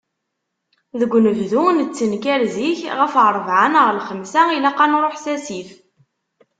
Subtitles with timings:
[0.99, 5.69] Deg unebdu, nettenkar zik, ɣef rrebɛa neɣ lxemsa, ilaq ad nṛuḥ s asif.